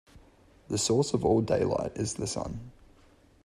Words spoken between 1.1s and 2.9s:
of all daylight is the sun.